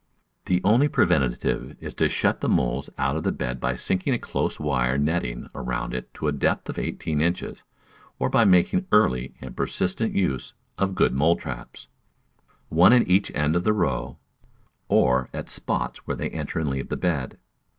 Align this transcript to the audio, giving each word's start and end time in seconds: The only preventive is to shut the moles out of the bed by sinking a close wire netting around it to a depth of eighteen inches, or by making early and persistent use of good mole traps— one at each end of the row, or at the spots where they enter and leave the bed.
The 0.45 0.61
only 0.63 0.87
preventive 0.87 1.77
is 1.79 1.93
to 1.93 2.09
shut 2.09 2.41
the 2.41 2.49
moles 2.49 2.89
out 2.97 3.15
of 3.15 3.21
the 3.21 3.31
bed 3.31 3.59
by 3.59 3.75
sinking 3.75 4.15
a 4.15 4.17
close 4.17 4.59
wire 4.59 4.97
netting 4.97 5.47
around 5.53 5.93
it 5.93 6.11
to 6.15 6.27
a 6.27 6.31
depth 6.31 6.69
of 6.69 6.79
eighteen 6.79 7.21
inches, 7.21 7.61
or 8.17 8.27
by 8.27 8.43
making 8.43 8.87
early 8.91 9.35
and 9.41 9.55
persistent 9.55 10.15
use 10.15 10.55
of 10.75 10.95
good 10.95 11.13
mole 11.13 11.35
traps— 11.35 11.87
one 12.69 12.93
at 12.93 13.07
each 13.07 13.31
end 13.35 13.55
of 13.55 13.63
the 13.63 13.73
row, 13.73 14.17
or 14.89 15.29
at 15.35 15.45
the 15.45 15.51
spots 15.51 15.99
where 16.07 16.17
they 16.17 16.31
enter 16.31 16.57
and 16.57 16.71
leave 16.71 16.89
the 16.89 16.97
bed. 16.97 17.37